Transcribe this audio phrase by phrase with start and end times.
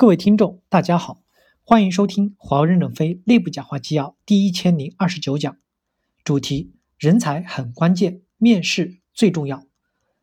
[0.00, 1.24] 各位听众，大家好，
[1.64, 5.56] 欢迎收听华为任正非内部讲话纪要第一千零二十九讲，
[6.22, 9.66] 主题：人才很关键，面试最重要。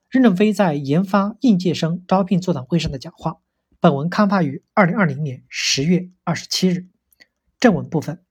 [0.09, 3.39] 任正非在研发应届生招聘座谈会上的讲话。
[3.81, 6.87] 本文刊发于二零二零年十月二十七日。
[7.59, 8.23] 正文部分：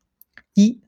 [0.54, 0.80] 一、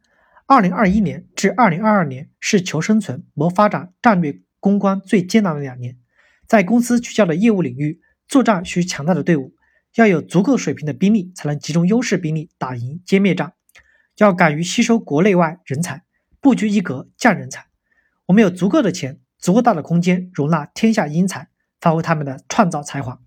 [0.46, 5.98] 二零二一年至二零二二年是求生存、谋发展战略攻关最艰难的两年，
[6.46, 9.52] 在公司聚焦的业务领域作战需强大的队伍。
[9.96, 13.54] 要有足够水平的兵力，才能集中优势兵力打赢歼灭战。
[14.18, 16.04] 要敢于吸收国内外人才，
[16.40, 17.66] 不拘一格降人才。
[18.26, 21.48] 我们有足够的钱，足够大的空间容纳天下英才，
[21.80, 23.20] 发挥他们的创造才华。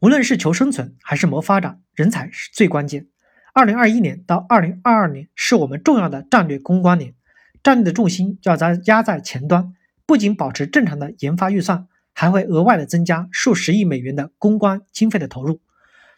[0.00, 3.08] 无论是求生存还是谋发展，人才是最关键。
[3.52, 7.14] 二零二一年到二零二二年是我们重要的战略攻关年，
[7.60, 9.74] 战略的重心要在压在前端，
[10.06, 11.88] 不仅保持正常的研发预算。
[12.20, 15.60] 还会额外的增加数十亿美元的公关经费的投入。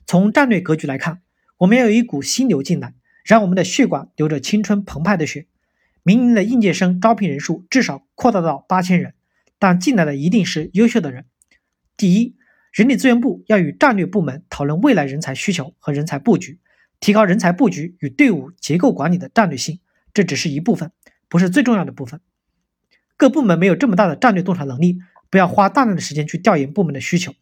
[0.06, 1.20] 从战略格局来看，
[1.58, 5.46] 我们要有一股新流进来，让我们的血管流着青春澎湃的血。
[6.02, 9.12] 明年的应届生招聘人数至少扩大到八千人，
[9.58, 11.26] 但进来的一定是优秀的人。
[11.98, 12.34] 第一，
[12.72, 16.60] 人力资源部要与战略部门讨论未来人才需求和人才布局，
[16.98, 19.80] 提高人才布局与队伍结构管理的战略性。
[20.14, 20.92] 这只是一部分，
[21.28, 22.22] 不是最重要的部分。
[23.18, 24.98] 各部门没有这么大的战略洞察能力。
[25.30, 27.34] 不要花大量的时间去调研部门的需求，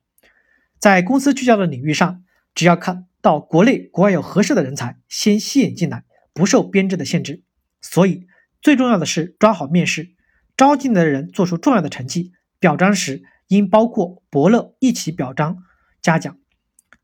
[0.78, 2.22] 在公司聚焦的领域上，
[2.54, 7.42] 只要看到国内国外有合适的人才，先吸引进来，不受编制的限制。
[7.80, 8.26] 所以
[8.60, 10.10] 最重要的是抓好面试，
[10.56, 15.58] 招进来的人做出重要的成绩，表彰时应包括伯乐一起表彰
[16.02, 16.36] 嘉奖。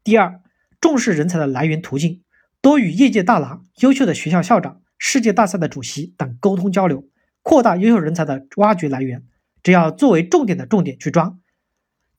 [0.03, 0.43] 第二，
[0.81, 2.23] 重视人才的来源途径，
[2.61, 7.09] 多与业界大佬、优秀的学校校长、世界大赛的主席等沟通交流，
[7.43, 9.25] 扩大优秀人才的挖掘来源。
[9.65, 11.37] 只要作为重点的重点去抓，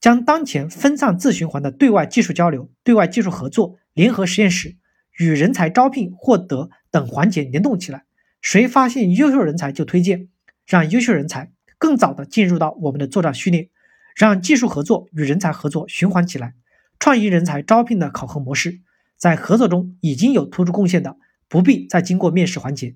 [0.01, 4.75] 将当前分散自循环的对外技术交流、对外技术合作、联合实验室
[5.19, 8.03] 与人才招聘获得等环节联动起来。
[8.41, 10.27] 谁发现优秀人才就推荐，
[10.65, 13.69] 让优秀人才更早的进入到我们的作战序列，
[14.15, 16.55] 让技术合作与人才合作循环起来。
[16.99, 18.81] 创意人才招聘的考核模式，
[19.17, 21.17] 在合作中已经有突出贡献的，
[21.47, 22.95] 不必再经过面试环节。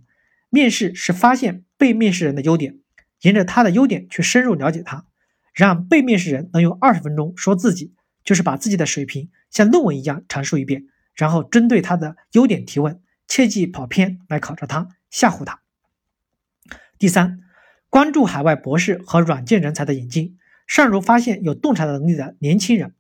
[0.50, 2.80] 面试是发现被面试人的优点。
[3.22, 5.06] 沿着他的优点去深入了解他，
[5.54, 7.94] 让被面试人能用二十分钟说自己，
[8.24, 15.62] 就是把自己的水平像论文一样阐述一遍，然后针对他的优点提问，切忌跑偏来考察他、吓唬他。
[16.98, 17.42] 第三，
[17.90, 20.38] 关注海外博士和软件人才的引进，
[20.68, 22.94] 尚如发现有洞察能力的年轻人。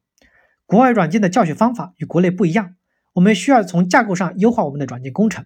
[0.65, 2.75] 国外软件的教学方法与国内不一样，
[3.13, 5.45] 我们需要从架构上优化我们的软件工程。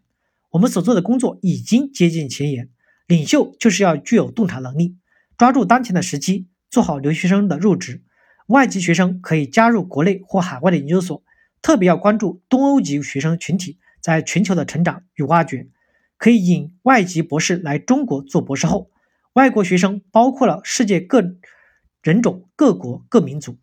[0.51, 2.69] 我们所做的工作已经接近前沿。
[3.13, 4.97] 领袖就是要具有洞察能力，
[5.37, 8.01] 抓住当前的时机，做好留学生的入职。
[8.47, 11.23] 外籍学生可以加入国内或海外的研究所，
[11.61, 15.69] 特别要关注东欧籍学生群体在全球的成长与挖掘。
[16.17, 18.89] 可以引外籍博士来中国做博士后。
[19.33, 21.21] 外国学生包括了世界各
[22.01, 23.59] 人种、各国各民族。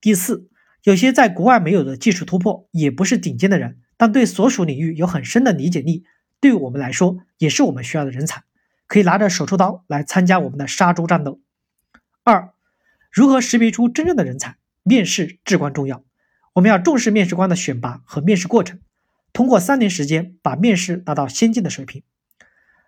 [0.00, 0.48] 第四，
[0.82, 6.02] 有些在国外没有的技术突破，也不是顶尖的人，但对所属领域有很深的理解力，
[6.40, 8.42] 对我们来说也是我们需要的人才。
[8.92, 11.40] 可以拿着手术刀来参加我们的杀猪战斗。
[12.24, 12.52] 二，
[13.10, 14.58] 如何识别出真正的人才？
[14.82, 16.04] 面试至关重要，
[16.52, 18.80] 我们要重视面试官的选拔和面试过程，
[19.32, 22.02] 通过三年时间把面试达到先进的水平。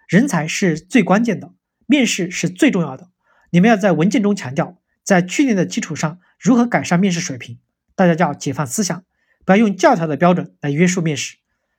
[0.06, 1.54] 人才是最关键的，
[1.86, 3.08] 面试是最重要的。
[3.48, 7.58] 你们要在文件中强调，在去年的基础上如何改善面试水平。
[7.94, 9.02] 大家要解放思想，
[9.46, 11.38] 不要用教条的标准来约束面试。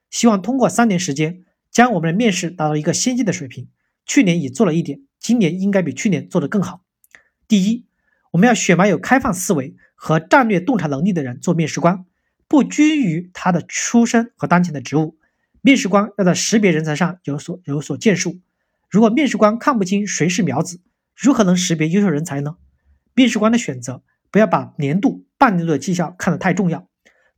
[0.09, 3.69] 希望通过三年时间，将我们的面试达到一个先进的水平。
[4.05, 6.83] 去年已做了一点，今年应该比去年做得更好。
[7.47, 7.85] 第一，
[8.31, 12.05] 我们要选拔有开放思维和战略洞察能力的人做面试官，
[12.47, 15.17] 不拘于他的出身和当前的职务。
[15.61, 18.39] 面试官要在识别人才上有所有所建树。
[18.89, 20.79] 如果面试官看不清谁是苗子，
[21.15, 22.57] 如何能识别优秀人才呢？
[23.15, 26.87] 面试官的选择不要把年度、半年度的绩效看得太重要，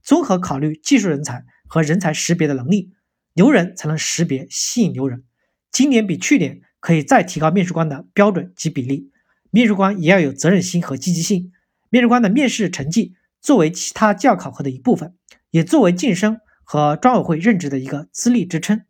[0.02, 2.92] 综合考虑技术人才和人才识别的能力，
[3.36, 5.24] 牛人才能识别吸引牛人。
[5.72, 9.12] 今年比去年可以再提高面试官的标准及比例，
[9.52, 11.52] 面试官也要有责任心和积极性。
[11.90, 15.14] 面试官的面试成绩作为其他绩效考核的一部分，
[15.52, 18.82] 也作为晋升和专委会任职的一个资历支撑。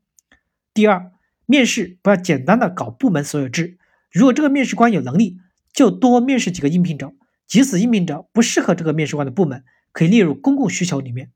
[0.74, 1.12] 第二，
[1.46, 3.78] 面试不要简单的搞部门所有制，
[4.12, 5.40] 如果这个面试官有能力，
[5.74, 7.14] 就多面试几个应聘者，
[7.46, 11.32] 即使应聘者不适合这个面试官的部门，可以列入公共需求里面。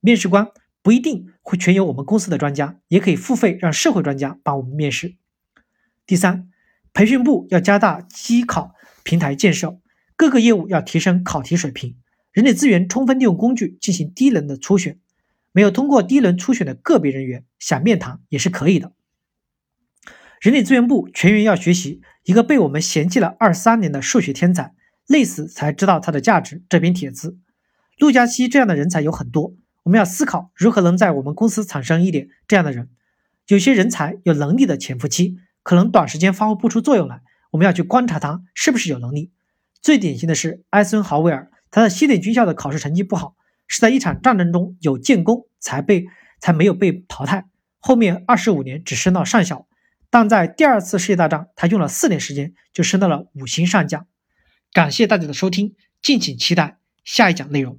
[0.00, 0.48] 面试官。
[0.86, 5.16] 不一定会全由我们公司的专家，也可以付费让社会专家帮我们面试。
[6.06, 6.48] 第三，
[6.92, 8.72] 培训部要加大机考
[9.02, 9.80] 平台建设，
[10.14, 11.96] 各个业务要提升考题水平，
[12.30, 15.00] 人力资源充分利用工具进行低能的初选。
[15.50, 18.92] 没有通过第一轮初选的个别人员想面谈也是可以的。
[20.40, 24.72] 人力资源部全员要学习一个被我们嫌弃了二三年的数学天才，
[25.08, 26.62] 累死才知道他的价值。
[26.68, 27.36] 这篇帖子，
[27.98, 29.56] 陆佳熙这样的人才有很多，
[29.86, 32.90] 我们要思考如何能在我们公司产生一点这样的人。
[33.46, 37.22] 有些人才有能力的潜伏期，可能短时间发挥不出作用来，
[37.52, 39.30] 我们要去观察他是不是有能力。
[39.80, 43.36] 最典型的是埃森豪威尔，他在西点军校的考试成绩不好。
[43.68, 46.06] 是在一场战争中有建功才被
[46.40, 47.46] 才没有被淘汰，
[47.78, 49.68] 后面二十五年只升到上校，
[50.10, 54.08] 但在第二次世界大战，他用了四年时间就升到了五星上将。
[54.72, 57.78] 感谢大家的收听，敬请期待下一讲内容。